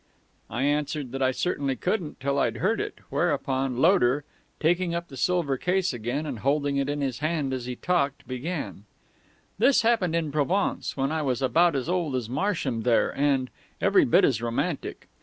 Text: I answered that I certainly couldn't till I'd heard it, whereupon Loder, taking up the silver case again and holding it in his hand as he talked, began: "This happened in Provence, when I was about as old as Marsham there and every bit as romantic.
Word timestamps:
I 0.49 0.63
answered 0.63 1.11
that 1.11 1.21
I 1.21 1.29
certainly 1.29 1.75
couldn't 1.75 2.19
till 2.19 2.39
I'd 2.39 2.57
heard 2.57 2.81
it, 2.81 2.97
whereupon 3.11 3.77
Loder, 3.77 4.23
taking 4.59 4.95
up 4.95 5.09
the 5.09 5.15
silver 5.15 5.57
case 5.57 5.93
again 5.93 6.25
and 6.25 6.39
holding 6.39 6.77
it 6.77 6.89
in 6.89 7.01
his 7.01 7.19
hand 7.19 7.53
as 7.53 7.67
he 7.67 7.75
talked, 7.75 8.27
began: 8.27 8.85
"This 9.59 9.83
happened 9.83 10.15
in 10.15 10.31
Provence, 10.31 10.97
when 10.97 11.11
I 11.11 11.21
was 11.21 11.43
about 11.43 11.75
as 11.75 11.87
old 11.87 12.15
as 12.15 12.27
Marsham 12.29 12.81
there 12.81 13.15
and 13.15 13.51
every 13.79 14.03
bit 14.05 14.25
as 14.25 14.41
romantic. 14.41 15.07